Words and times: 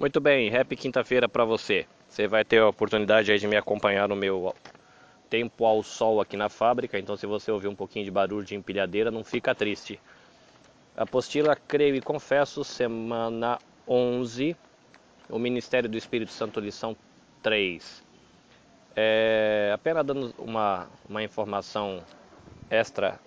Muito 0.00 0.20
bem, 0.20 0.56
happy 0.56 0.76
quinta-feira 0.76 1.28
para 1.28 1.44
você. 1.44 1.84
Você 2.08 2.28
vai 2.28 2.44
ter 2.44 2.58
a 2.60 2.68
oportunidade 2.68 3.32
aí 3.32 3.38
de 3.38 3.48
me 3.48 3.56
acompanhar 3.56 4.08
no 4.08 4.14
meu 4.14 4.54
tempo 5.28 5.64
ao 5.64 5.82
sol 5.82 6.20
aqui 6.20 6.36
na 6.36 6.48
fábrica, 6.48 6.96
então 6.96 7.16
se 7.16 7.26
você 7.26 7.50
ouvir 7.50 7.66
um 7.66 7.74
pouquinho 7.74 8.04
de 8.04 8.10
barulho 8.10 8.44
de 8.44 8.54
empilhadeira, 8.54 9.10
não 9.10 9.24
fica 9.24 9.52
triste. 9.56 9.98
Apostila 10.96 11.56
Creio 11.56 11.96
e 11.96 12.00
Confesso, 12.00 12.62
semana 12.62 13.58
11, 13.88 14.56
o 15.28 15.36
Ministério 15.36 15.88
do 15.88 15.98
Espírito 15.98 16.30
Santo, 16.30 16.60
lição 16.60 16.96
3. 17.42 18.04
É, 18.94 19.72
apenas 19.74 20.06
dando 20.06 20.32
uma, 20.38 20.86
uma 21.08 21.24
informação 21.24 22.04
extra 22.70 23.18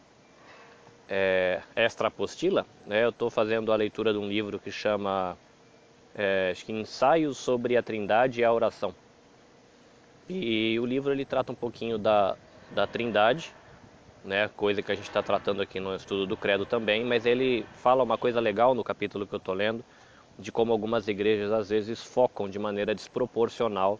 é, 1.09 1.61
extra 1.75 2.07
apostila, 2.07 2.65
né, 2.87 3.03
eu 3.03 3.09
estou 3.09 3.29
fazendo 3.29 3.73
a 3.73 3.75
leitura 3.75 4.13
de 4.13 4.19
um 4.19 4.29
livro 4.29 4.57
que 4.57 4.71
chama 4.71 5.37
é, 6.15 6.49
acho 6.51 6.65
que 6.65 6.71
Ensaios 6.71 7.37
sobre 7.37 7.77
a 7.77 7.83
Trindade 7.83 8.41
e 8.41 8.43
a 8.43 8.51
Oração. 8.51 8.93
E 10.29 10.79
o 10.79 10.85
livro 10.85 11.11
ele 11.11 11.25
trata 11.25 11.51
um 11.51 11.55
pouquinho 11.55 11.97
da, 11.97 12.35
da 12.71 12.87
Trindade, 12.87 13.53
né, 14.23 14.49
coisa 14.55 14.81
que 14.81 14.91
a 14.91 14.95
gente 14.95 15.07
está 15.07 15.21
tratando 15.21 15.61
aqui 15.61 15.79
no 15.79 15.95
estudo 15.95 16.25
do 16.25 16.37
Credo 16.37 16.65
também, 16.65 17.03
mas 17.03 17.25
ele 17.25 17.65
fala 17.75 18.03
uma 18.03 18.17
coisa 18.17 18.39
legal 18.39 18.75
no 18.75 18.83
capítulo 18.83 19.25
que 19.25 19.33
eu 19.33 19.37
estou 19.37 19.53
lendo, 19.53 19.83
de 20.37 20.51
como 20.51 20.71
algumas 20.71 21.07
igrejas 21.07 21.51
às 21.51 21.69
vezes 21.69 22.03
focam 22.03 22.49
de 22.49 22.57
maneira 22.57 22.95
desproporcional 22.95 23.99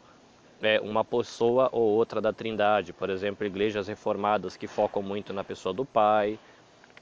é, 0.62 0.79
uma 0.79 1.03
pessoa 1.03 1.70
ou 1.71 1.81
outra 1.81 2.21
da 2.21 2.31
Trindade. 2.31 2.93
Por 2.93 3.09
exemplo, 3.09 3.45
igrejas 3.45 3.87
reformadas 3.87 4.55
que 4.55 4.67
focam 4.67 5.01
muito 5.01 5.34
na 5.34 5.43
pessoa 5.43 5.73
do 5.73 5.84
Pai, 5.84 6.39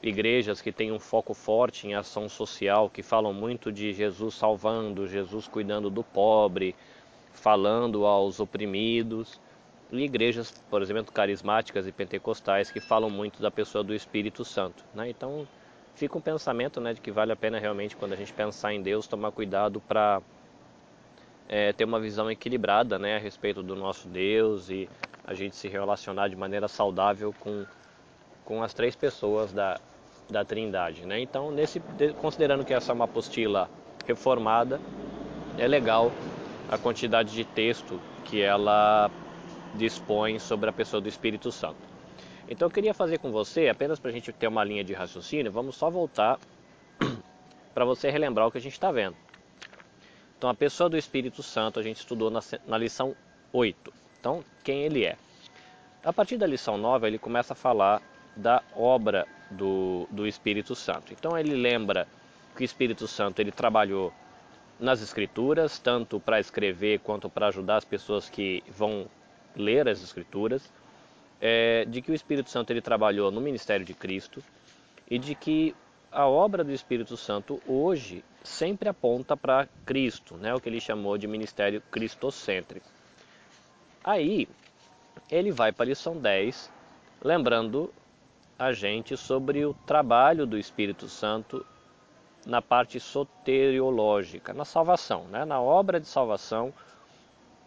igrejas 0.02 0.62
que 0.62 0.72
têm 0.72 0.92
um 0.92 1.00
foco 1.00 1.34
forte 1.34 1.88
em 1.88 1.94
ação 1.94 2.30
social, 2.30 2.90
que 2.90 3.04
falam 3.04 3.34
muito 3.34 3.72
de 3.72 3.94
Jesus 3.94 4.36
salvando, 4.36 5.08
Jesus 5.08 5.48
cuidando 5.48 5.90
do 5.90 6.04
pobre, 6.04 6.76
falando 7.34 8.06
aos 8.06 8.40
oprimidos, 8.40 9.40
e 9.92 10.04
igrejas, 10.04 10.52
por 10.70 10.82
exemplo, 10.82 11.12
carismáticas 11.12 11.88
e 11.88 11.92
pentecostais 11.92 12.70
que 12.70 12.80
falam 12.80 13.10
muito 13.10 13.42
da 13.42 13.50
pessoa 13.50 13.84
do 13.84 13.94
Espírito 13.94 14.46
Santo. 14.46 14.84
Né? 14.94 15.10
Então, 15.10 15.48
fica 15.96 16.18
um 16.18 16.22
pensamento 16.22 16.80
né, 16.80 16.94
de 16.94 17.02
que 17.02 17.12
vale 17.12 17.32
a 17.32 17.36
pena 17.36 17.60
realmente, 17.60 17.96
quando 17.96 18.14
a 18.14 18.16
gente 18.16 18.32
pensar 18.32 18.72
em 18.72 18.82
Deus, 18.82 19.08
tomar 19.08 19.32
cuidado 19.32 19.82
para 19.82 20.22
é, 21.48 21.74
ter 21.74 21.86
uma 21.86 22.00
visão 22.00 22.30
equilibrada 22.30 23.00
né, 23.00 23.16
a 23.16 23.20
respeito 23.20 23.64
do 23.64 23.76
nosso 23.76 24.08
Deus 24.08 24.70
e 24.70 24.88
a 25.26 25.34
gente 25.34 25.56
se 25.56 25.68
relacionar 25.68 26.28
de 26.28 26.36
maneira 26.36 26.68
saudável 26.68 27.34
com, 27.40 27.66
com 28.46 28.62
as 28.62 28.74
três 28.74 28.96
pessoas 28.96 29.52
da, 29.52 29.80
da 30.30 30.46
Trindade. 30.46 31.06
Né? 31.06 31.20
Então, 31.20 31.52
nesse, 31.52 31.82
considerando 32.22 32.64
que 32.64 32.74
essa 32.74 32.92
é 32.92 32.96
uma 32.96 33.06
apostila 33.06 33.70
reformada, 34.06 34.80
é 35.58 35.68
legal 35.68 36.12
a 36.70 36.78
quantidade 36.78 37.34
de 37.34 37.44
texto 37.44 38.00
que 38.26 38.42
ela 38.42 39.10
dispõe 39.76 40.40
sobre 40.40 40.70
a 40.70 40.74
pessoa 40.74 41.02
do 41.02 41.10
Espírito 41.10 41.52
Santo. 41.52 41.90
Então, 42.48 42.68
eu 42.68 42.72
queria 42.72 42.94
fazer 42.94 43.20
com 43.20 43.32
você, 43.32 43.70
apenas 43.70 44.00
para 44.00 44.10
a 44.10 44.14
gente 44.14 44.32
ter 44.32 44.48
uma 44.48 44.64
linha 44.64 44.84
de 44.84 44.94
raciocínio, 44.94 45.52
vamos 45.52 45.76
só 45.76 45.90
voltar 45.90 46.40
para 47.74 47.86
você 47.86 48.10
relembrar 48.10 48.48
o 48.48 48.52
que 48.52 48.58
a 48.58 48.62
gente 48.62 48.74
está 48.74 48.92
vendo. 48.92 49.16
Então, 50.38 50.50
a 50.50 50.56
pessoa 50.56 50.90
do 50.90 50.98
Espírito 50.98 51.44
Santo 51.44 51.80
a 51.80 51.84
gente 51.84 51.98
estudou 51.98 52.32
na, 52.32 52.40
na 52.66 52.78
lição 52.78 53.16
8. 53.52 53.94
Então, 54.20 54.44
quem 54.64 54.84
ele 54.84 55.06
é? 55.06 55.18
A 56.04 56.14
partir 56.14 56.38
da 56.38 56.48
lição 56.48 56.78
9, 56.78 57.08
ele 57.08 57.20
começa 57.20 57.54
a 57.54 57.56
falar 57.56 58.02
da 58.36 58.64
obra 58.76 59.28
do, 59.50 60.08
do 60.12 60.28
Espírito 60.28 60.76
Santo. 60.76 61.14
Então 61.14 61.38
ele 61.38 61.56
lembra 61.56 62.08
que 62.56 62.64
o 62.64 62.66
Espírito 62.66 63.08
Santo 63.08 63.40
ele 63.40 63.52
trabalhou 63.52 64.14
nas 64.80 65.02
Escrituras, 65.02 65.78
tanto 65.80 66.20
para 66.20 66.40
escrever 66.40 67.00
quanto 67.00 67.30
para 67.30 67.48
ajudar 67.48 67.78
as 67.78 67.86
pessoas 67.86 68.30
que 68.30 68.64
vão 68.70 69.08
ler 69.56 69.88
as 69.88 70.02
Escrituras, 70.02 70.72
é, 71.42 71.86
de 71.86 72.02
que 72.02 72.12
o 72.12 72.16
Espírito 72.16 72.50
Santo 72.50 72.72
ele 72.72 72.82
trabalhou 72.82 73.32
no 73.32 73.42
ministério 73.42 73.86
de 73.86 73.94
Cristo 73.94 74.44
e 75.10 75.18
de 75.18 75.36
que 75.36 75.76
a 76.12 76.28
obra 76.28 76.64
do 76.64 76.72
Espírito 76.72 77.16
Santo 77.16 77.62
hoje 77.68 78.24
sempre 78.44 78.90
aponta 78.90 79.38
para 79.38 79.68
Cristo, 79.86 80.36
né, 80.36 80.54
o 80.54 80.60
que 80.60 80.70
ele 80.70 80.82
chamou 80.82 81.18
de 81.18 81.28
ministério 81.28 81.82
cristocêntrico. 81.92 82.88
Aí 84.04 84.48
ele 85.30 85.52
vai 85.52 85.72
para 85.72 85.86
a 85.86 85.90
lição 85.90 86.18
10, 86.18 86.72
lembrando 87.24 87.94
a 88.60 88.74
gente 88.74 89.16
sobre 89.16 89.66
o 89.66 89.74
trabalho 89.74 90.46
do 90.46 90.58
Espírito 90.58 91.08
Santo 91.08 91.66
na 92.46 92.62
parte 92.62 93.00
soteriológica, 93.00 94.54
na 94.54 94.66
salvação, 94.66 95.24
né? 95.30 95.46
na 95.46 95.62
obra 95.62 95.98
de 95.98 96.08
salvação, 96.08 96.74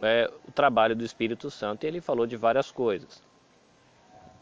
é, 0.01 0.31
o 0.47 0.51
trabalho 0.51 0.95
do 0.95 1.03
Espírito 1.03 1.49
Santo, 1.49 1.83
e 1.83 1.87
ele 1.87 1.99
falou 1.99 2.27
de 2.27 2.37
várias 2.37 2.69
coisas. 2.69 3.23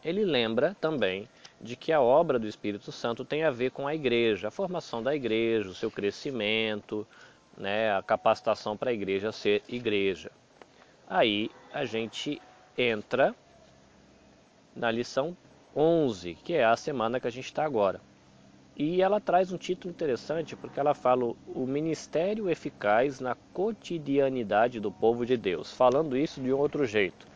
Ele 0.04 0.24
lembra 0.24 0.76
também 0.78 1.26
de 1.58 1.74
que 1.74 1.90
a 1.90 2.00
obra 2.00 2.38
do 2.38 2.46
Espírito 2.46 2.92
Santo 2.92 3.24
tem 3.24 3.44
a 3.44 3.50
ver 3.50 3.70
com 3.70 3.86
a 3.86 3.94
igreja, 3.94 4.48
a 4.48 4.50
formação 4.50 5.02
da 5.02 5.14
igreja, 5.14 5.70
o 5.70 5.74
seu 5.74 5.90
crescimento, 5.90 7.06
né, 7.56 7.96
a 7.96 8.02
capacitação 8.02 8.76
para 8.76 8.90
a 8.90 8.92
igreja 8.92 9.32
ser 9.32 9.62
igreja. 9.68 10.30
Aí 11.08 11.50
a 11.72 11.84
gente 11.84 12.42
entra 12.76 13.34
na 14.74 14.90
lição 14.90 15.36
11, 15.76 16.34
que 16.42 16.54
é 16.54 16.64
a 16.64 16.76
semana 16.76 17.18
que 17.18 17.26
a 17.26 17.30
gente 17.30 17.46
está 17.46 17.64
agora. 17.64 18.00
E 18.76 19.02
ela 19.02 19.20
traz 19.20 19.52
um 19.52 19.58
título 19.58 19.92
interessante 19.92 20.56
porque 20.56 20.80
ela 20.80 20.94
fala 20.94 21.34
o 21.54 21.66
ministério 21.66 22.48
eficaz 22.48 23.20
na 23.20 23.34
cotidianidade 23.52 24.80
do 24.80 24.90
povo 24.90 25.26
de 25.26 25.36
Deus, 25.36 25.72
falando 25.72 26.16
isso 26.16 26.40
de 26.40 26.52
um 26.52 26.58
outro 26.58 26.86
jeito. 26.86 27.26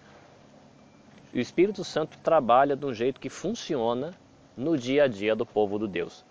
O 1.35 1.39
Espírito 1.39 1.85
Santo 1.85 2.17
trabalha 2.19 2.75
de 2.75 2.87
um 2.87 2.95
jeito 2.95 3.21
que 3.21 3.29
funciona 3.29 4.15
no 4.57 4.79
dia 4.79 5.05
a 5.05 5.07
dia 5.07 5.37
do 5.37 5.45
povo 5.45 5.79
do 5.79 5.87
Deus. 5.87 6.25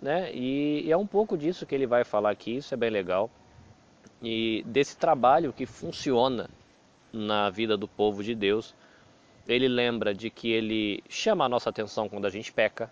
Né? 0.00 0.30
E, 0.34 0.90
é 0.90 0.96
um 0.96 1.06
pouco 1.06 1.38
disso 1.38 1.64
que 1.64 1.74
ele 1.74 1.86
vai 1.86 2.04
falar 2.04 2.30
aqui, 2.30 2.56
isso 2.56 2.74
é 2.74 2.76
bem 2.76 2.90
legal. 2.90 3.30
E 4.22 4.62
desse 4.66 4.98
trabalho 4.98 5.52
que 5.52 5.64
funciona 5.64 6.50
na 7.10 7.48
vida 7.48 7.76
do 7.76 7.88
povo 7.88 8.22
de 8.22 8.34
Deus 8.34 8.74
ele 9.46 9.68
lembra 9.68 10.14
de 10.14 10.30
que 10.30 10.50
ele 10.50 11.02
chama 11.08 11.44
a 11.44 11.48
nossa 11.48 11.68
atenção 11.70 12.08
quando 12.08 12.26
a 12.26 12.30
gente 12.30 12.52
peca, 12.52 12.90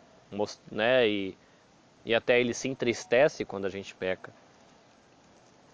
né? 0.70 1.08
E, 1.08 1.36
e 2.04 2.14
até 2.14 2.40
ele 2.40 2.52
se 2.52 2.68
entristece 2.68 3.44
quando 3.44 3.64
a 3.66 3.70
gente 3.70 3.94
peca. 3.94 4.32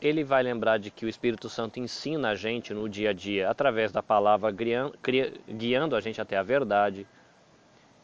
Ele 0.01 0.23
vai 0.23 0.43
lembrar 0.45 0.79
de 0.79 0.91
que 0.91 1.05
o 1.05 1.09
Espírito 1.09 1.49
Santo 1.49 1.81
ensina 1.81 2.31
a 2.31 2.35
gente 2.37 2.73
no 2.73 2.89
dia 2.89 3.11
a 3.11 3.13
dia, 3.13 3.51
através 3.51 3.91
da 3.91 4.01
palavra, 4.01 4.53
guiando 4.53 5.97
a 5.97 6.01
gente 6.01 6.21
até 6.21 6.37
a 6.37 6.43
verdade. 6.43 7.05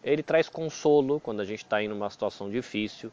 Ele 0.02 0.22
traz 0.22 0.48
consolo 0.48 1.20
quando 1.20 1.41
a 1.41 1.44
gente 1.44 1.62
está 1.62 1.80
em 1.80 1.92
uma 1.92 2.10
situação 2.10 2.50
difícil. 2.50 3.12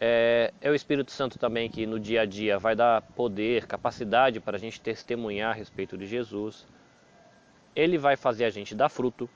É, 0.00 0.52
é, 0.60 0.70
o 0.70 0.74
Espírito 0.74 1.12
Santo 1.12 1.38
também 1.38 1.70
que 1.70 1.86
no 1.86 1.98
dia 1.98 2.22
a 2.22 2.24
dia 2.24 2.58
vai 2.58 2.74
dar 2.74 3.02
poder, 3.02 3.66
capacidade 3.66 4.40
para 4.40 4.56
a 4.56 4.60
gente 4.60 4.80
testemunhar 4.80 5.50
a 5.50 5.54
respeito 5.54 5.96
de 5.96 6.06
Jesus 6.06 6.66
ele 7.78 7.96
vai 7.96 8.16
fazer 8.16 8.44
a 8.44 8.50
gente 8.50 8.74
dar 8.74 8.88
fruto. 8.88 9.30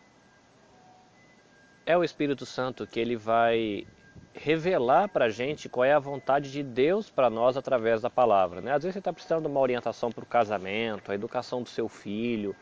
É 1.86 1.96
o 1.96 2.02
Espírito 2.02 2.44
Santo 2.44 2.84
que 2.88 2.98
ele 2.98 3.14
vai 3.14 3.86
revelar 4.34 5.08
para 5.08 5.26
a 5.26 5.28
gente 5.28 5.68
qual 5.68 5.84
é 5.84 5.92
a 5.92 5.98
vontade 6.00 6.50
de 6.50 6.60
Deus 6.60 7.08
para 7.08 7.30
nós 7.30 7.56
através 7.56 8.02
da 8.02 8.10
palavra. 8.10 8.60
Né? 8.60 8.72
Às 8.72 8.82
vezes 8.82 8.94
você 8.94 8.98
está 8.98 9.12
precisando 9.12 9.42
de 9.42 9.48
uma 9.48 9.60
orientação 9.60 10.10
para 10.10 10.24
o 10.24 10.26
casamento, 10.26 11.12
a 11.12 11.14
educação 11.14 11.62
do 11.62 11.68
seu 11.68 11.88
filho. 11.88 12.56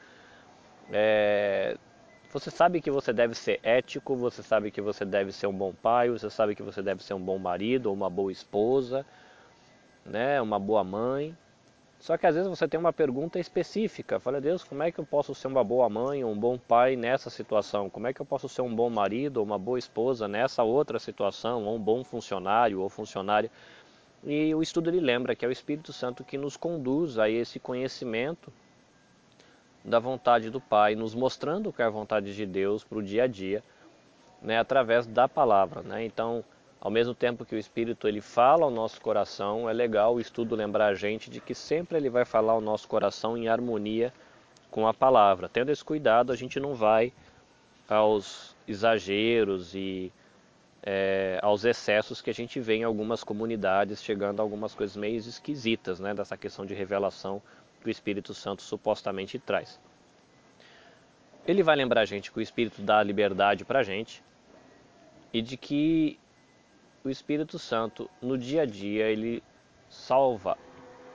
É... 0.93 1.79
Você 2.31 2.51
sabe 2.51 2.83
que 2.83 2.91
você 2.91 3.11
deve 3.11 3.35
ser 3.35 3.59
ético, 3.63 4.15
você 4.15 4.43
sabe 4.43 4.71
que 4.71 4.83
você 4.83 5.07
deve 5.07 5.33
ser 5.33 5.47
um 5.47 5.53
bom 5.53 5.73
pai, 5.73 6.11
você 6.11 6.29
sabe 6.29 6.55
que 6.55 6.63
você 6.63 6.83
deve 6.83 7.03
ser 7.03 7.15
um 7.15 7.21
bom 7.21 7.39
marido 7.39 7.87
ou 7.87 7.95
uma 7.95 8.11
boa 8.11 8.31
esposa, 8.31 9.05
né? 10.05 10.41
uma 10.43 10.59
boa 10.59 10.85
mãe. 10.85 11.35
Só 12.01 12.17
que 12.17 12.27
às 12.27 12.35
vezes 12.35 12.49
você 12.49 12.67
tem 12.67 12.81
uma 12.81 12.95
pergunta 12.95 13.39
específica. 13.39 14.19
Fala, 14.19 14.41
Deus, 14.41 14.65
como 14.65 14.83
é 14.83 14.91
que 14.91 14.99
eu 14.99 15.05
posso 15.05 15.35
ser 15.35 15.49
uma 15.49 15.63
boa 15.63 15.87
mãe, 15.91 16.25
um 16.25 16.37
bom 16.37 16.57
pai 16.57 16.97
nessa 16.97 17.29
situação? 17.29 17.91
Como 17.91 18.07
é 18.07 18.13
que 18.15 18.23
eu 18.23 18.27
posso 18.27 18.49
ser 18.49 18.63
um 18.63 18.75
bom 18.75 18.89
marido 18.89 19.37
ou 19.37 19.45
uma 19.45 19.59
boa 19.59 19.79
esposa 19.79 20.27
nessa 20.27 20.63
outra 20.63 20.99
situação? 20.99 21.67
Ou 21.67 21.77
um 21.77 21.79
bom 21.79 22.03
funcionário 22.03 22.81
ou 22.81 22.89
funcionária? 22.89 23.51
E 24.25 24.55
o 24.55 24.63
estudo 24.63 24.89
ele 24.89 24.99
lembra 24.99 25.37
que 25.37 25.45
é 25.45 25.49
o 25.49 25.53
Espírito 25.53 25.93
Santo 25.93 26.25
que 26.25 26.39
nos 26.39 26.57
conduz 26.57 27.19
a 27.19 27.29
esse 27.29 27.61
conhecimento 27.61 28.51
da 29.85 29.99
vontade 29.99 30.49
do 30.49 30.61
Pai, 30.61 30.95
nos 30.95 31.15
mostrando 31.15 31.69
o 31.69 31.73
que 31.73 31.83
é 31.83 31.85
a 31.85 31.91
vontade 31.91 32.35
de 32.35 32.47
Deus 32.47 32.83
para 32.83 32.99
o 32.99 33.03
dia 33.03 33.25
a 33.25 33.27
dia, 33.27 33.63
né, 34.41 34.59
através 34.59 35.07
da 35.07 35.29
palavra. 35.29 35.83
Né? 35.83 36.05
Então, 36.05 36.43
ao 36.81 36.91
mesmo 36.91 37.15
tempo 37.15 37.45
que 37.45 37.55
o 37.55 37.59
Espírito 37.59 38.09
ele 38.09 38.23
fala 38.23 38.65
ao 38.65 38.71
nosso 38.71 39.01
coração, 39.01 39.69
é 39.69 39.73
legal 39.73 40.15
o 40.15 40.21
estudo 40.21 40.57
lembrar 40.57 40.87
a 40.87 40.95
gente 40.95 41.29
de 41.29 41.41
que 41.41 41.55
sempre 41.55 41.99
ele 41.99 42.09
vai 42.09 42.25
falar 42.25 42.55
ao 42.55 42.61
nosso 42.61 42.89
coração 42.89 43.37
em 43.37 43.49
harmonia 43.49 44.13
com 44.71 44.89
a 44.89 44.95
palavra. 44.95 45.49
Tendo 45.49 45.71
esse 45.71 45.85
cuidado, 45.85 46.33
a 46.33 46.37
gente 46.37 46.59
não 46.59 46.75
vai 46.75 47.13
aos 47.87 48.57
exageros 48.67 49.75
e 49.75 50.11
é, 50.83 51.39
aos 51.43 51.65
excessos 51.65 52.23
que 52.23 52.31
a 52.31 52.35
gente 52.35 52.59
vê 52.59 52.77
em 52.77 52.85
algumas 52.85 53.23
comunidades, 53.23 54.03
chegando 54.03 54.41
a 54.41 54.43
algumas 54.43 54.75
coisas 54.75 54.97
meio 54.97 55.17
esquisitas, 55.17 56.01
né, 56.01 56.15
dessa 56.15 56.37
questão 56.37 56.65
de 56.65 56.73
revelação 56.73 57.43
que 57.83 57.89
o 57.89 57.91
Espírito 57.91 58.33
Santo 58.33 58.63
supostamente 58.63 59.39
traz. 59.39 59.79
Ele 61.47 61.63
vai 61.63 61.77
lembrar 61.77 62.03
a 62.03 62.05
gente 62.07 62.31
que 62.31 62.39
o 62.39 62.43
Espírito 62.43 62.81
dá 62.81 63.03
liberdade 63.03 63.65
para 63.65 63.81
a 63.81 63.83
gente 63.83 64.23
e 65.33 65.43
de 65.43 65.57
que 65.57 66.19
o 67.03 67.11
Espírito 67.11 67.59
Santo, 67.59 68.11
no 68.21 68.37
dia 68.37 68.63
a 68.63 68.67
dia, 68.67 69.07
ele 69.09 69.43
salva 69.89 70.57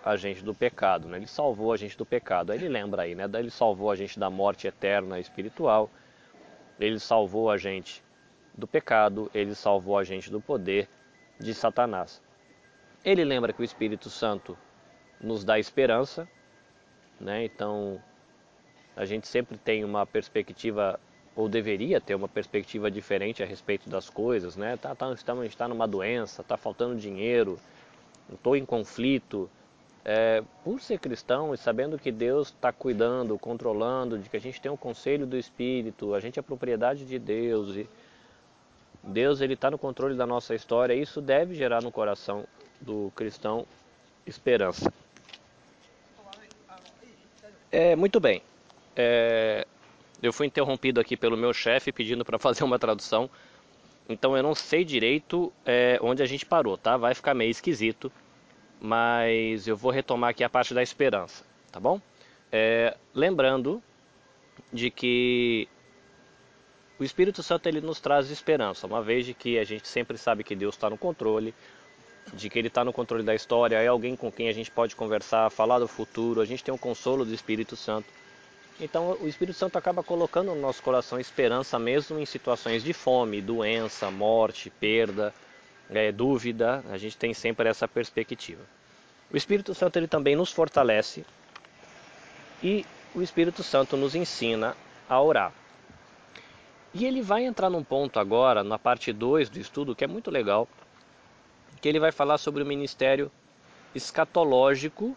a 0.04 0.16
gente 0.16 0.44
do 0.44 0.54
pecado, 0.54 1.08
né? 1.08 1.18
Ele 1.18 1.28
salvou 1.28 1.72
a 1.74 1.78
gente 1.78 1.98
do 1.98 2.06
pecado. 2.06 2.52
Aí 2.52 2.58
ele 2.58 2.70
lembra 2.70 3.04
aí, 3.04 3.16
né? 3.16 3.26
Ele 3.38 3.50
salvou 3.50 3.90
a 3.90 3.96
gente 3.96 4.20
da 4.20 4.30
morte 4.30 4.68
eterna 4.68 5.20
espiritual. 5.20 5.90
Ele 6.80 7.00
salvou 7.00 7.50
a 7.50 7.58
gente 7.58 8.04
do 8.54 8.68
pecado, 8.68 9.30
ele 9.34 9.56
salvou 9.56 9.98
a 9.98 10.04
gente 10.04 10.30
do 10.32 10.42
poder 10.42 10.88
de 11.40 11.54
Satanás. 11.54 12.22
Ele 13.04 13.24
lembra 13.24 13.54
que 13.54 13.62
o 13.62 13.64
Espírito 13.64 14.10
Santo 14.10 14.58
nos 15.20 15.44
dá 15.44 15.60
esperança, 15.60 16.28
né? 17.20 17.44
Então, 17.46 18.02
a 18.96 19.06
gente 19.06 19.28
sempre 19.28 19.58
tem 19.58 19.84
uma 19.84 20.06
perspectiva 20.06 21.00
ou 21.36 21.50
deveria 21.50 22.00
ter 22.00 22.16
uma 22.16 22.28
perspectiva 22.28 22.90
diferente 22.90 23.44
a 23.44 23.46
respeito 23.46 23.90
das 23.90 24.10
coisas, 24.10 24.56
né? 24.56 24.78
Tá, 24.78 24.96
tá, 24.96 25.14
gente 25.14 25.50
está 25.50 25.68
numa 25.68 25.88
doença, 25.88 26.42
está 26.42 26.56
faltando 26.56 26.96
dinheiro, 26.96 27.60
estou 28.32 28.56
em 28.56 28.66
conflito. 28.66 29.50
É, 30.08 30.44
por 30.64 30.80
ser 30.80 31.00
cristão 31.00 31.52
e 31.52 31.58
sabendo 31.58 31.98
que 31.98 32.12
Deus 32.12 32.50
está 32.50 32.72
cuidando, 32.72 33.40
controlando, 33.40 34.20
de 34.20 34.30
que 34.30 34.38
a 34.38 34.40
gente 34.40 34.62
tem 34.62 34.72
o 34.72 34.78
conselho 34.78 35.26
do 35.26 35.36
Espírito, 35.36 36.14
a 36.14 36.20
gente 36.20 36.38
é 36.38 36.44
propriedade 36.44 37.06
de 37.06 37.18
Deus 37.18 37.76
e 37.76 37.90
Deus 39.02 39.42
ele 39.42 39.56
está 39.56 39.72
no 39.72 39.80
controle 39.80 40.16
da 40.16 40.26
nossa 40.28 40.54
história, 40.54 40.94
isso 40.94 41.22
deve 41.22 41.56
gerar 41.56 41.82
no 41.82 41.92
coração 41.92 42.46
do 42.80 43.12
cristão 43.16 43.66
esperança. 44.28 44.94
É, 47.72 47.96
muito 47.96 48.20
bem. 48.20 48.42
É, 48.96 49.68
eu 50.22 50.34
fui 50.34 50.48
interrompido 50.48 51.00
aqui 51.00 51.16
pelo 51.18 51.38
meu 51.38 51.54
chefe 51.54 51.92
pedindo 51.92 52.24
para 52.26 52.38
fazer 52.40 52.64
uma 52.64 52.80
tradução. 52.80 53.30
Então 54.08 54.38
eu 54.38 54.44
não 54.44 54.54
sei 54.54 54.84
direito 54.84 55.52
é, 55.66 56.00
onde 56.02 56.22
a 56.22 56.26
gente 56.26 56.46
parou, 56.46 56.78
tá? 56.78 56.96
Vai 56.96 57.14
ficar 57.16 57.34
meio 57.34 57.50
esquisito, 57.50 58.12
mas 58.80 59.68
eu 59.68 59.76
vou 59.76 59.92
retomar 59.92 60.30
aqui 60.30 60.44
a 60.44 60.50
parte 60.50 60.74
da 60.74 60.84
esperança, 60.84 61.44
tá 61.72 61.80
bom? 61.80 62.00
É, 62.52 62.96
lembrando 63.14 63.82
de 64.72 64.92
que 64.92 65.68
o 67.00 67.04
Espírito 67.04 67.42
Santo 67.42 67.68
ele 67.68 67.82
nos 67.82 68.00
traz 68.00 68.30
esperança, 68.30 68.86
uma 68.86 69.02
vez 69.02 69.26
de 69.26 69.34
que 69.34 69.58
a 69.58 69.64
gente 69.64 69.88
sempre 69.88 70.18
sabe 70.18 70.44
que 70.44 70.56
Deus 70.56 70.76
está 70.76 70.90
no 70.90 70.98
controle, 70.98 71.54
de 72.34 72.50
que 72.50 72.58
Ele 72.58 72.68
está 72.68 72.84
no 72.84 72.94
controle 72.94 73.24
da 73.24 73.36
história, 73.36 73.78
é 73.78 73.88
alguém 73.88 74.16
com 74.16 74.32
quem 74.32 74.48
a 74.48 74.54
gente 74.54 74.72
pode 74.72 74.96
conversar, 74.96 75.50
falar 75.50 75.80
do 75.80 75.88
futuro, 75.88 76.42
a 76.42 76.46
gente 76.46 76.64
tem 76.64 76.74
o 76.74 76.78
consolo 76.78 77.26
do 77.26 77.34
Espírito 77.34 77.76
Santo. 77.76 78.08
Então 78.80 79.18
o 79.22 79.28
Espírito 79.28 79.58
Santo 79.58 79.78
acaba 79.78 80.04
colocando 80.04 80.54
no 80.54 80.62
nosso 80.62 80.84
coração 80.84 81.20
esperança 81.20 81.80
mesmo 81.80 82.20
em 82.20 82.26
situações 82.26 82.84
de 82.84 82.92
fome, 82.92 83.42
doença, 83.42 84.12
morte, 84.12 84.70
perda, 84.70 85.34
é, 85.90 86.12
dúvida. 86.12 86.84
A 86.90 86.98
gente 86.98 87.18
tem 87.18 87.34
sempre 87.34 87.70
essa 87.70 87.88
perspectiva. 87.88 88.62
O 89.32 89.38
Espírito 89.38 89.74
Santo 89.74 89.98
ele 89.98 90.08
também 90.08 90.36
nos 90.36 90.52
fortalece 90.52 91.26
e 92.62 92.86
o 93.14 93.22
Espírito 93.22 93.64
Santo 93.64 93.96
nos 93.96 94.14
ensina 94.14 94.76
a 95.08 95.22
orar. 95.22 95.54
E 96.94 97.06
ele 97.06 97.22
vai 97.22 97.46
entrar 97.46 97.70
num 97.70 97.84
ponto 97.84 98.20
agora, 98.20 98.64
na 98.64 98.80
parte 98.80 99.12
2 99.12 99.50
do 99.50 99.60
estudo, 99.60 99.96
que 99.96 100.04
é 100.04 100.08
muito 100.08 100.32
legal, 100.32 100.68
que 101.82 101.90
ele 101.90 102.00
vai 102.00 102.12
falar 102.12 102.38
sobre 102.38 102.64
o 102.64 102.66
ministério 102.66 103.32
escatológico 103.94 105.16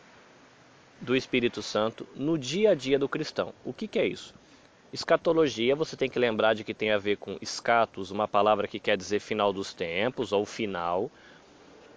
do 1.00 1.16
Espírito 1.16 1.62
Santo 1.62 2.06
no 2.14 2.38
dia 2.38 2.70
a 2.70 2.74
dia 2.74 2.98
do 2.98 3.08
cristão. 3.08 3.52
O 3.64 3.72
que, 3.72 3.86
que 3.86 3.98
é 3.98 4.06
isso? 4.06 4.34
Escatologia, 4.92 5.76
você 5.76 5.96
tem 5.96 6.08
que 6.08 6.18
lembrar 6.18 6.54
de 6.54 6.64
que 6.64 6.72
tem 6.72 6.90
a 6.90 6.98
ver 6.98 7.18
com 7.18 7.36
escatos, 7.40 8.10
uma 8.10 8.26
palavra 8.26 8.66
que 8.66 8.78
quer 8.78 8.96
dizer 8.96 9.20
final 9.20 9.52
dos 9.52 9.74
tempos 9.74 10.32
ou 10.32 10.46
final. 10.46 11.10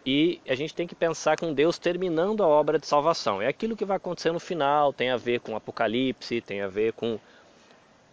E 0.06 0.42
a 0.48 0.56
gente 0.56 0.74
tem 0.74 0.88
que 0.88 0.96
pensar 0.96 1.38
com 1.38 1.54
Deus 1.54 1.78
terminando 1.78 2.44
a 2.44 2.48
obra 2.48 2.78
de 2.78 2.88
salvação. 2.88 3.42
É 3.42 3.48
aquilo 3.48 3.78
que 3.78 3.86
vai 3.86 3.98
acontecer 3.98 4.32
no 4.32 4.40
final, 4.40 4.92
tem 4.92 5.10
a 5.10 5.18
ver 5.18 5.40
com 5.40 5.56
Apocalipse, 5.56 6.42
tem 6.42 6.62
a 6.62 6.68
ver 6.68 6.94
com 6.94 7.20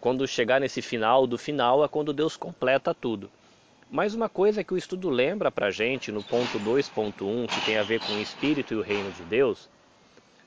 quando 0.01 0.27
chegar 0.29 0.61
nesse 0.61 0.81
final 0.81 1.27
do 1.27 1.37
final 1.37 1.85
é 1.85 1.89
quando 1.89 2.13
Deus 2.13 2.37
completa 2.37 2.95
tudo. 2.95 3.29
Mas 3.91 4.15
uma 4.15 4.29
coisa 4.29 4.63
que 4.63 4.73
o 4.73 4.77
estudo 4.77 5.09
lembra 5.09 5.51
pra 5.51 5.71
gente 5.71 6.13
no 6.13 6.23
ponto 6.23 6.61
2.1, 6.61 7.49
que 7.49 7.61
tem 7.61 7.79
a 7.79 7.83
ver 7.83 8.01
com 8.01 8.13
o 8.13 8.21
Espírito 8.21 8.75
e 8.75 8.77
o 8.77 8.83
Reino 8.83 9.11
de 9.11 9.25
Deus, 9.25 9.69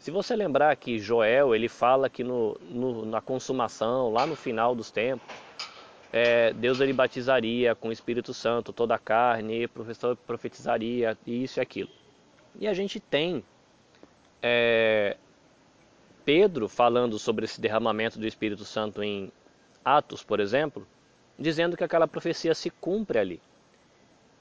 se 0.02 0.10
você 0.10 0.36
lembrar 0.36 0.76
que 0.78 0.98
Joel 0.98 1.54
ele 1.54 1.70
fala 1.70 2.10
que 2.10 2.24
no, 2.24 2.58
no, 2.72 3.06
na 3.06 3.22
consumação, 3.22 4.12
lá 4.12 4.26
no 4.26 4.36
final 4.36 4.74
dos 4.74 4.90
tempos, 4.90 5.28
é, 6.12 6.52
Deus 6.54 6.80
ele 6.80 6.92
batizaria 6.92 7.76
com 7.76 7.90
o 7.90 7.92
Espírito 7.92 8.34
Santo 8.34 8.74
toda 8.74 8.96
a 8.96 8.98
carne, 8.98 9.68
professor 9.68 10.18
profetizaria 10.18 11.16
isso 11.26 11.60
e 11.60 11.62
aquilo. 11.62 11.90
E 12.60 12.68
a 12.68 12.74
gente 12.74 13.00
tem 13.00 13.44
é, 14.42 15.18
Pedro 16.26 16.68
falando 16.68 17.20
sobre 17.20 17.46
esse 17.46 17.62
derramamento 17.62 18.18
do 18.18 18.26
Espírito 18.26 18.66
Santo 18.66 19.04
em 19.04 19.32
Atos, 19.86 20.24
por 20.24 20.40
exemplo, 20.40 20.88
dizendo 21.38 21.78
que 21.78 21.84
aquela 21.84 22.08
profecia 22.08 22.56
se 22.56 22.72
cumpre 22.72 23.20
ali. 23.20 23.40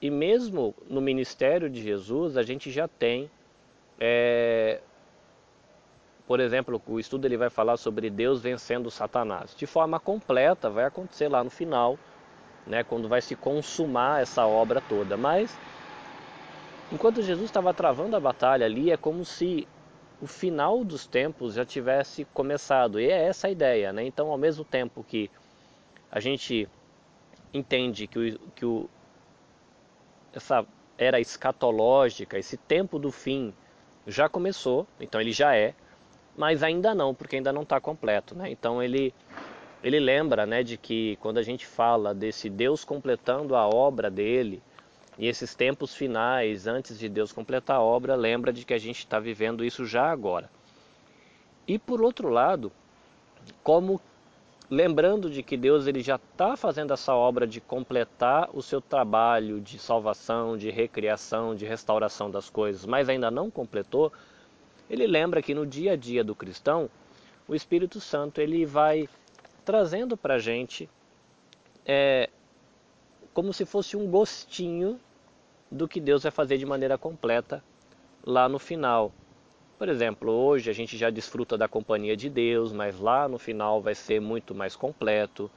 E 0.01 0.09
mesmo 0.09 0.73
no 0.89 0.99
ministério 0.99 1.69
de 1.69 1.83
Jesus, 1.83 2.35
a 2.35 2.41
gente 2.41 2.71
já 2.71 2.87
tem 2.87 3.29
é, 3.99 4.81
por 6.31 6.39
exemplo, 6.39 6.81
o 6.87 6.97
estudo 6.97 7.25
ele 7.25 7.35
vai 7.35 7.49
falar 7.49 7.75
sobre 7.75 8.09
Deus 8.09 8.41
vencendo 8.41 8.89
Satanás. 8.89 9.53
De 9.53 9.67
forma 9.67 9.99
completa, 9.99 10.69
vai 10.69 10.85
acontecer 10.85 11.27
lá 11.27 11.43
no 11.43 11.49
final, 11.49 11.99
né, 12.65 12.85
quando 12.85 13.09
vai 13.09 13.21
se 13.21 13.35
consumar 13.35 14.21
essa 14.21 14.45
obra 14.45 14.79
toda. 14.79 15.17
Mas, 15.17 15.59
enquanto 16.89 17.21
Jesus 17.21 17.47
estava 17.47 17.73
travando 17.73 18.15
a 18.15 18.19
batalha 18.21 18.65
ali, 18.65 18.91
é 18.91 18.95
como 18.95 19.25
se 19.25 19.67
o 20.21 20.25
final 20.25 20.85
dos 20.85 21.05
tempos 21.05 21.55
já 21.55 21.65
tivesse 21.65 22.23
começado. 22.33 22.97
E 22.97 23.09
é 23.09 23.25
essa 23.25 23.47
a 23.47 23.51
ideia. 23.51 23.91
Né? 23.91 24.05
Então, 24.05 24.31
ao 24.31 24.37
mesmo 24.37 24.63
tempo 24.63 25.03
que 25.03 25.29
a 26.09 26.21
gente 26.21 26.65
entende 27.53 28.07
que, 28.07 28.17
o, 28.17 28.39
que 28.55 28.65
o, 28.65 28.89
essa 30.31 30.65
era 30.97 31.19
escatológica, 31.19 32.39
esse 32.39 32.55
tempo 32.55 32.97
do 32.97 33.11
fim 33.11 33.53
já 34.07 34.29
começou, 34.29 34.87
então 34.97 35.19
ele 35.19 35.33
já 35.33 35.53
é, 35.57 35.75
mas 36.35 36.63
ainda 36.63 36.93
não, 36.95 37.13
porque 37.13 37.35
ainda 37.35 37.51
não 37.51 37.63
está 37.63 37.79
completo. 37.79 38.35
Né? 38.35 38.51
Então 38.51 38.81
ele, 38.81 39.13
ele 39.83 39.99
lembra 39.99 40.45
né, 40.45 40.63
de 40.63 40.77
que 40.77 41.17
quando 41.17 41.37
a 41.37 41.43
gente 41.43 41.65
fala 41.65 42.13
desse 42.13 42.49
Deus 42.49 42.83
completando 42.83 43.55
a 43.55 43.67
obra 43.67 44.09
dele, 44.09 44.61
e 45.17 45.27
esses 45.27 45.53
tempos 45.53 45.93
finais, 45.93 46.67
antes 46.67 46.97
de 46.97 47.07
Deus 47.07 47.31
completar 47.31 47.77
a 47.77 47.81
obra, 47.81 48.15
lembra 48.15 48.51
de 48.51 48.65
que 48.65 48.73
a 48.73 48.77
gente 48.77 48.99
está 48.99 49.19
vivendo 49.19 49.63
isso 49.63 49.85
já 49.85 50.09
agora. 50.09 50.49
E 51.67 51.77
por 51.77 52.01
outro 52.01 52.29
lado, 52.29 52.71
como 53.63 54.01
lembrando 54.69 55.29
de 55.29 55.43
que 55.43 55.57
Deus 55.57 55.85
ele 55.85 56.01
já 56.01 56.15
está 56.15 56.55
fazendo 56.55 56.93
essa 56.93 57.13
obra 57.13 57.45
de 57.45 57.59
completar 57.59 58.49
o 58.53 58.61
seu 58.61 58.79
trabalho 58.79 59.59
de 59.59 59.77
salvação, 59.77 60.57
de 60.57 60.69
recriação, 60.71 61.53
de 61.53 61.65
restauração 61.65 62.31
das 62.31 62.49
coisas, 62.49 62.85
mas 62.85 63.09
ainda 63.09 63.29
não 63.29 63.51
completou, 63.51 64.13
ele 64.91 65.07
lembra 65.07 65.41
que 65.41 65.55
no 65.55 65.65
dia 65.65 65.93
a 65.93 65.95
dia 65.95 66.21
do 66.21 66.35
cristão, 66.35 66.89
o 67.47 67.55
Espírito 67.55 68.01
Santo 68.01 68.41
ele 68.41 68.65
vai 68.65 69.07
trazendo 69.63 70.17
para 70.17 70.35
a 70.35 70.39
gente 70.39 70.89
é, 71.85 72.29
como 73.33 73.53
se 73.53 73.63
fosse 73.63 73.95
um 73.95 74.05
gostinho 74.05 74.99
do 75.71 75.87
que 75.87 76.01
Deus 76.01 76.23
vai 76.23 76.31
fazer 76.31 76.57
de 76.57 76.65
maneira 76.65 76.97
completa 76.97 77.63
lá 78.25 78.49
no 78.49 78.59
final. 78.59 79.13
Por 79.79 79.87
exemplo, 79.87 80.29
hoje 80.29 80.69
a 80.69 80.73
gente 80.73 80.97
já 80.97 81.09
desfruta 81.09 81.57
da 81.57 81.69
companhia 81.69 82.17
de 82.17 82.29
Deus, 82.29 82.73
mas 82.73 82.99
lá 82.99 83.29
no 83.29 83.39
final 83.39 83.81
vai 83.81 83.95
ser 83.95 84.19
muito 84.19 84.53
mais 84.53 84.75
completo. 84.75 85.49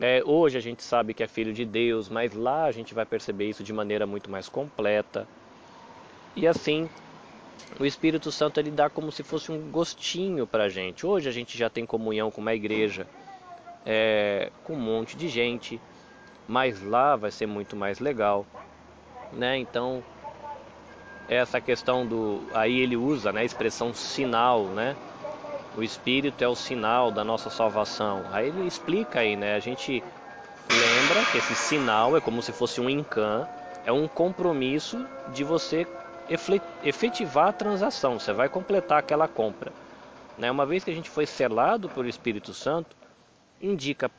É, 0.00 0.24
hoje 0.24 0.58
a 0.58 0.60
gente 0.60 0.82
sabe 0.82 1.14
que 1.14 1.22
é 1.22 1.28
filho 1.28 1.52
de 1.52 1.64
Deus, 1.64 2.08
mas 2.08 2.34
lá 2.34 2.64
a 2.64 2.72
gente 2.72 2.92
vai 2.92 3.06
perceber 3.06 3.48
isso 3.48 3.62
de 3.62 3.72
maneira 3.72 4.08
muito 4.08 4.28
mais 4.28 4.48
completa. 4.48 5.26
E 6.34 6.48
assim 6.48 6.90
o 7.78 7.84
Espírito 7.84 8.30
Santo 8.32 8.58
ele 8.60 8.70
dá 8.70 8.88
como 8.88 9.12
se 9.12 9.22
fosse 9.22 9.50
um 9.52 9.70
gostinho 9.70 10.46
para 10.46 10.64
a 10.64 10.68
gente. 10.68 11.06
Hoje 11.06 11.28
a 11.28 11.32
gente 11.32 11.56
já 11.56 11.68
tem 11.68 11.84
comunhão 11.84 12.30
com 12.30 12.40
uma 12.40 12.54
igreja, 12.54 13.06
é, 13.84 14.50
com 14.64 14.74
um 14.74 14.80
monte 14.80 15.16
de 15.16 15.28
gente, 15.28 15.80
mas 16.48 16.82
lá 16.82 17.16
vai 17.16 17.30
ser 17.30 17.46
muito 17.46 17.76
mais 17.76 17.98
legal, 17.98 18.46
né? 19.32 19.56
Então 19.58 20.02
essa 21.28 21.60
questão 21.60 22.06
do 22.06 22.42
aí 22.54 22.78
ele 22.78 22.96
usa, 22.96 23.32
né, 23.32 23.40
a 23.40 23.44
expressão 23.44 23.92
sinal, 23.92 24.64
né? 24.64 24.96
O 25.76 25.82
Espírito 25.82 26.42
é 26.42 26.48
o 26.48 26.54
sinal 26.54 27.10
da 27.10 27.22
nossa 27.22 27.50
salvação. 27.50 28.24
Aí 28.32 28.48
ele 28.48 28.66
explica 28.66 29.20
aí, 29.20 29.36
né? 29.36 29.54
A 29.54 29.58
gente 29.58 30.02
Lembra 30.68 31.24
que 31.30 31.38
esse 31.38 31.54
sinal 31.54 32.16
é 32.16 32.20
como 32.20 32.42
se 32.42 32.52
fosse 32.52 32.80
um 32.80 32.90
incã, 32.90 33.46
é 33.84 33.92
um 33.92 34.08
compromisso 34.08 35.06
de 35.32 35.44
você 35.44 35.86
efetivar 36.28 37.48
a 37.48 37.52
transação, 37.52 38.18
você 38.18 38.32
vai 38.32 38.48
completar 38.48 38.98
aquela 38.98 39.28
compra. 39.28 39.72
Né? 40.38 40.50
Uma 40.50 40.66
vez 40.66 40.84
que 40.84 40.90
a 40.90 40.94
gente 40.94 41.08
foi 41.10 41.26
selado 41.26 41.88
pelo 41.88 42.08
Espírito 42.08 42.52
Santo, 42.52 42.96
indica 43.60 44.10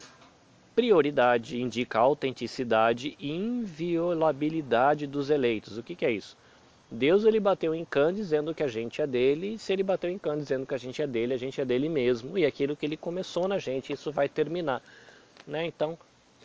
prioridade, 0.75 1.59
indica 1.59 1.99
autenticidade 1.99 3.15
e 3.19 3.31
inviolabilidade 3.31 5.07
dos 5.07 5.29
eleitos. 5.29 5.77
O 5.77 5.83
que, 5.83 5.95
que 5.95 6.05
é 6.05 6.11
isso? 6.11 6.37
Deus 6.89 7.25
ele 7.25 7.39
bateu 7.39 7.75
em 7.75 7.83
Cã 7.83 8.13
dizendo 8.13 8.53
que 8.53 8.63
a 8.63 8.67
gente 8.67 9.01
é 9.01 9.07
dele, 9.07 9.55
e 9.55 9.57
se 9.57 9.73
ele 9.73 9.83
bateu 9.83 10.09
em 10.09 10.17
Cã 10.17 10.37
dizendo 10.37 10.65
que 10.65 10.73
a 10.73 10.77
gente 10.77 11.01
é 11.01 11.07
dele, 11.07 11.33
a 11.33 11.37
gente 11.37 11.59
é 11.59 11.65
dele 11.65 11.89
mesmo, 11.89 12.37
e 12.37 12.45
aquilo 12.45 12.75
que 12.75 12.85
ele 12.85 12.95
começou 12.95 13.47
na 13.47 13.59
gente, 13.59 13.91
isso 13.91 14.11
vai 14.11 14.29
terminar. 14.29 14.81
Né? 15.45 15.65
Então, 15.65 15.97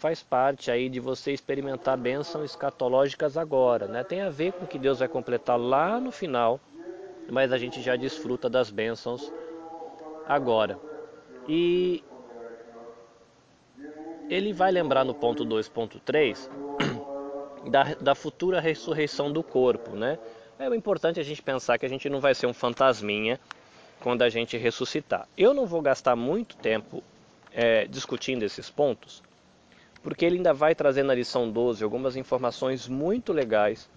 faz 0.02 0.20
parte 0.20 0.68
aí 0.68 0.88
de 0.88 0.98
você 0.98 1.30
experimentar 1.30 1.96
bênçãos 1.96 2.50
escatológicas 2.50 3.36
agora. 3.36 3.86
Né? 3.86 4.02
Tem 4.02 4.20
a 4.20 4.30
ver 4.30 4.52
com 4.52 4.66
que 4.66 4.76
Deus 4.76 4.98
vai 4.98 5.06
completar 5.06 5.56
lá 5.56 6.00
no 6.00 6.10
final, 6.10 6.58
mas 7.30 7.52
a 7.52 7.56
gente 7.56 7.80
já 7.80 7.94
desfruta 7.94 8.50
das 8.50 8.68
bênçãos 8.68 9.32
agora. 10.26 10.76
E 11.48 12.02
ele 14.28 14.52
vai 14.52 14.72
lembrar 14.72 15.04
no 15.04 15.14
ponto 15.14 15.46
2.3 15.46 16.50
da, 17.70 17.94
da 17.94 18.14
futura 18.16 18.58
ressurreição 18.58 19.30
do 19.30 19.40
corpo, 19.40 19.94
né? 19.94 20.18
É 20.58 20.66
importante 20.74 21.20
a 21.20 21.22
gente 21.22 21.40
pensar 21.40 21.78
que 21.78 21.86
a 21.86 21.88
gente 21.88 22.10
não 22.10 22.18
vai 22.18 22.34
ser 22.34 22.46
um 22.46 22.54
fantasminha 22.54 23.38
quando 24.00 24.22
a 24.22 24.28
gente 24.28 24.56
ressuscitar. 24.56 25.28
Eu 25.38 25.54
não 25.54 25.64
vou 25.64 25.80
gastar 25.80 26.16
muito 26.16 26.56
tempo 26.56 27.04
é, 27.52 27.86
discutindo 27.86 28.42
esses 28.42 28.68
pontos, 28.68 29.22
porque 30.02 30.24
ele 30.24 30.36
ainda 30.36 30.52
vai 30.52 30.74
trazer 30.74 31.02
na 31.02 31.14
lição 31.14 31.50
12 31.50 31.82
algumas 31.82 32.16
informações 32.16 32.88
muito 32.88 33.32
legais 33.32 33.88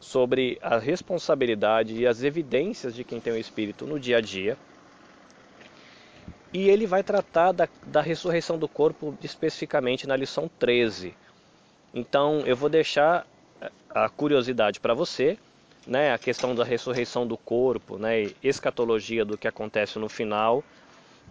sobre 0.00 0.58
a 0.60 0.78
responsabilidade 0.78 1.94
e 1.94 2.06
as 2.06 2.22
evidências 2.22 2.94
de 2.94 3.04
quem 3.04 3.20
tem 3.20 3.32
o 3.32 3.38
Espírito 3.38 3.86
no 3.86 4.00
dia 4.00 4.18
a 4.18 4.20
dia. 4.20 4.58
E 6.52 6.68
ele 6.68 6.86
vai 6.86 7.02
tratar 7.02 7.52
da, 7.52 7.68
da 7.86 8.02
ressurreição 8.02 8.58
do 8.58 8.68
corpo 8.68 9.16
especificamente 9.22 10.06
na 10.06 10.16
lição 10.16 10.50
13. 10.58 11.14
Então 11.94 12.40
eu 12.40 12.56
vou 12.56 12.68
deixar 12.68 13.26
a 13.88 14.08
curiosidade 14.08 14.80
para 14.80 14.92
você, 14.92 15.38
né, 15.86 16.12
a 16.12 16.18
questão 16.18 16.54
da 16.54 16.64
ressurreição 16.64 17.26
do 17.26 17.36
corpo, 17.36 17.96
né, 17.96 18.30
escatologia 18.42 19.24
do 19.24 19.38
que 19.38 19.46
acontece 19.46 19.98
no 19.98 20.08
final. 20.08 20.64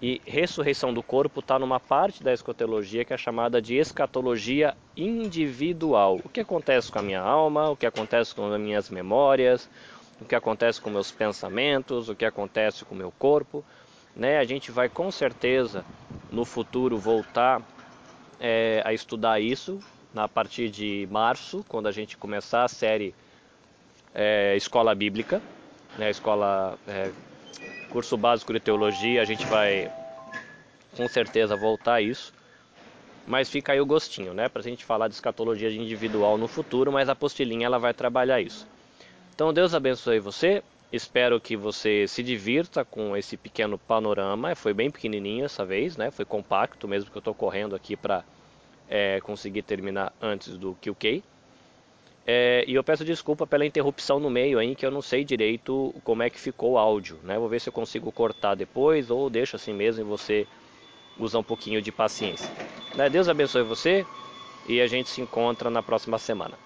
E 0.02 0.20
ressurreição 0.26 0.92
do 0.92 1.04
corpo 1.04 1.42
está 1.42 1.60
numa 1.60 1.80
parte 1.80 2.24
da 2.24 2.34
escatologia 2.34 3.06
que 3.06 3.14
é 3.14 3.18
chamada 3.18 3.62
de 3.62 3.76
escatologia 3.76 4.76
individual. 4.98 6.20
O 6.24 6.30
que 6.30 6.40
acontece 6.40 6.92
com 6.92 6.98
a 6.98 7.04
minha 7.04 7.22
alma, 7.22 7.70
o 7.70 7.76
que 7.76 7.86
acontece 7.86 8.34
com 8.34 8.52
as 8.52 8.60
minhas 8.60 8.90
memórias, 8.90 9.70
o 10.20 10.26
que 10.26 10.34
acontece 10.34 10.82
com 10.82 10.90
meus 10.90 11.12
pensamentos, 11.12 12.10
o 12.10 12.16
que 12.16 12.26
acontece 12.26 12.84
com 12.84 12.96
o 12.96 12.98
meu 12.98 13.12
corpo. 13.12 13.64
Né? 14.16 14.40
A 14.40 14.44
gente 14.44 14.72
vai 14.72 14.90
com 14.90 15.12
certeza 15.12 15.86
no 16.32 16.46
futuro 16.46 16.98
voltar 16.98 17.62
é, 18.40 18.82
a 18.84 18.94
estudar 18.94 19.40
isso 19.40 19.80
a 20.16 20.28
partir 20.28 20.70
de 20.70 21.08
março, 21.12 21.64
quando 21.68 21.88
a 21.88 21.92
gente 21.92 22.18
começar 22.18 22.64
a 22.64 22.68
série 22.68 23.14
é, 24.14 24.56
Escola 24.56 24.94
Bíblica, 24.94 25.42
né, 25.98 26.10
escola 26.10 26.78
é, 26.88 27.12
curso 27.92 28.18
básico 28.18 28.54
de 28.54 28.60
teologia, 28.60 29.22
a 29.22 29.26
gente 29.26 29.46
vai 29.46 29.92
com 30.96 31.08
certeza 31.08 31.56
voltar 31.56 31.96
a 31.96 32.02
isso. 32.02 32.34
Mas 33.28 33.50
fica 33.50 33.74
aí 33.74 33.80
o 33.80 33.86
gostinho, 33.86 34.34
né, 34.34 34.50
para 34.50 34.62
a 34.62 34.64
gente 34.64 34.84
falar 34.84 35.08
de 35.08 35.14
escatologia 35.14 35.70
individual 35.70 36.38
no 36.38 36.48
futuro, 36.48 36.92
mas 36.92 37.08
a 37.08 37.12
apostilinha 37.12 37.68
ela 37.68 37.78
vai 37.78 37.94
trabalhar 37.94 38.42
isso. 38.42 38.68
Então 39.36 39.54
Deus 39.54 39.76
abençoe 39.76 40.20
você. 40.20 40.64
Espero 40.92 41.40
que 41.40 41.56
você 41.56 42.06
se 42.08 42.22
divirta 42.22 42.84
com 42.84 43.16
esse 43.16 43.38
pequeno 43.38 43.78
panorama. 43.78 44.56
Foi 44.56 44.74
bem 44.74 44.90
pequenininho 44.90 45.46
essa 45.46 45.64
vez, 45.64 45.96
né? 45.96 46.12
Foi 46.12 46.26
compacto, 46.26 46.88
mesmo 46.88 47.10
que 47.10 47.18
eu 47.18 47.22
estou 47.22 47.34
correndo 47.34 47.76
aqui 47.76 47.96
para 47.96 48.26
é, 48.90 49.22
conseguir 49.22 49.62
terminar 49.62 50.12
antes 50.22 50.58
do 50.58 50.76
QK. 50.82 51.24
É, 52.26 52.64
e 52.68 52.76
eu 52.76 52.84
peço 52.84 53.04
desculpa 53.04 53.48
pela 53.48 53.66
interrupção 53.66 54.20
no 54.20 54.30
meio 54.30 54.60
aí, 54.60 54.76
que 54.76 54.86
eu 54.86 54.92
não 54.92 55.02
sei 55.02 55.24
direito 55.24 55.94
como 56.04 56.22
é 56.22 56.30
que 56.30 56.40
ficou 56.40 56.74
o 56.74 56.78
áudio. 56.78 57.20
Né? 57.24 57.38
Vou 57.38 57.50
ver 57.50 57.60
se 57.60 57.70
eu 57.70 57.74
consigo 57.74 58.12
cortar 58.12 58.56
depois 58.56 59.10
ou 59.10 59.30
deixo 59.30 59.56
assim 59.56 59.74
mesmo 59.74 60.02
e 60.02 60.08
você 60.08 60.48
usa 61.18 61.40
um 61.40 61.44
pouquinho 61.44 61.82
de 61.82 61.92
paciência. 61.92 62.50
Né? 62.96 63.10
Deus 63.10 63.28
abençoe 63.28 63.64
você 63.64 64.06
e 64.68 64.80
a 64.80 64.88
gente 64.88 65.10
se 65.10 65.22
encontra 65.22 65.70
na 65.70 65.82
próxima 65.82 66.18
semana. 66.18 66.58